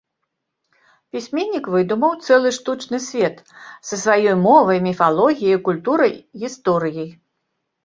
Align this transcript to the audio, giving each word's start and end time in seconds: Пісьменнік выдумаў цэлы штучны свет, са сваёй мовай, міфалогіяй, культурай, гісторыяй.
Пісьменнік 1.15 1.65
выдумаў 1.73 2.15
цэлы 2.27 2.53
штучны 2.57 3.01
свет, 3.09 3.37
са 3.91 4.01
сваёй 4.05 4.35
мовай, 4.49 4.83
міфалогіяй, 4.89 5.63
культурай, 5.71 6.13
гісторыяй. 6.47 7.09